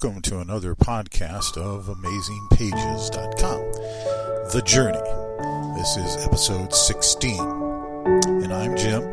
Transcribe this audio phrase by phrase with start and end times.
[0.00, 3.72] Welcome to another podcast of AmazingPages.com.
[4.52, 5.02] The Journey.
[5.76, 7.34] This is episode 16.
[8.44, 9.12] And I'm Jim,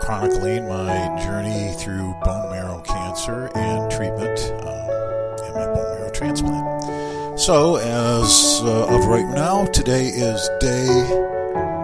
[0.00, 7.40] chronicling my journey through bone marrow cancer and treatment um, and my bone marrow transplant.
[7.40, 10.86] So, as uh, of right now, today is day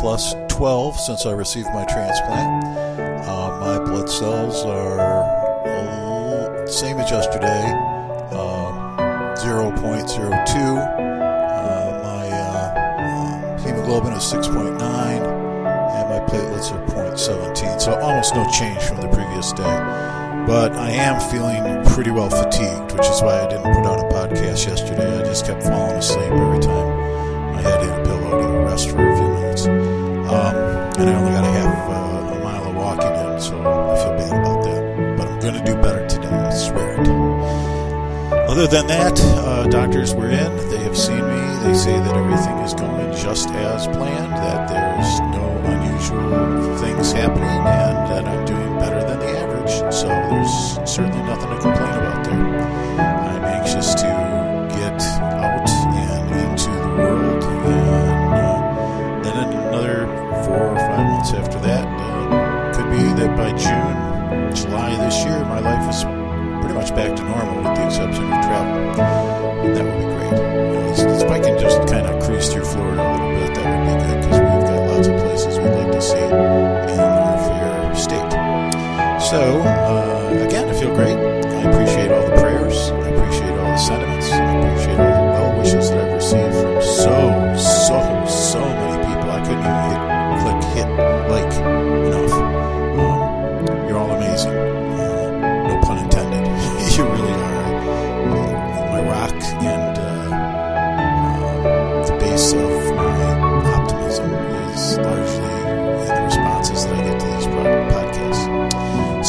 [0.00, 2.64] plus 12 since I received my transplant.
[3.28, 5.44] Uh, my blood cells are
[6.66, 7.93] same as yesterday,
[9.84, 10.80] 0.02.
[10.80, 12.72] Uh, my uh,
[13.04, 17.80] um, hemoglobin is 6.9, and my platelets are 0.17.
[17.80, 19.62] So almost no change from the previous day.
[20.46, 24.08] But I am feeling pretty well fatigued, which is why I didn't put out a
[24.08, 25.20] podcast yesterday.
[25.20, 26.60] I just kept falling asleep every
[38.46, 40.56] Other than that, uh, doctors were in.
[40.70, 41.40] They have seen me.
[41.64, 47.42] They say that everything is going just as planned, that there's no unusual things happening,
[47.42, 49.92] and that I'm doing better than the average.
[49.92, 52.60] So there's certainly nothing to complain about there.
[53.00, 54.10] I'm anxious to
[54.78, 55.02] get
[55.40, 60.06] out and into the world, and uh, then another
[60.44, 65.40] four or five months after that, uh, could be that by June, July this year,
[65.46, 66.04] my life is
[66.64, 68.72] pretty much back to normal with the exception of travel.
[69.64, 70.32] And that would be great.
[70.32, 73.84] Uh, if I can just kind of cruise through Florida a little bit, that would
[73.84, 77.94] be good because we've got lots of places we'd like to see in our fair
[77.94, 78.32] state.
[79.20, 81.18] So, uh, again, I feel great.
[81.20, 82.90] I appreciate all the prayers.
[82.90, 84.32] I appreciate all the sentiments.
[84.32, 87.16] I appreciate all the well wishes that I've received from so,
[87.60, 89.28] so, so many people.
[89.28, 90.00] I couldn't even hit,
[90.40, 91.13] click, hit,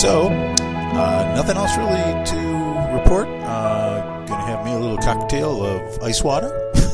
[0.00, 3.28] So, uh, nothing else really to report.
[3.28, 6.48] Uh, gonna have me a little cocktail of ice water.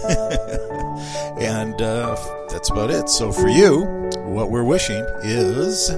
[1.39, 2.17] and uh,
[2.51, 3.09] that's about it.
[3.09, 3.85] So, for you,
[4.25, 5.89] what we're wishing is.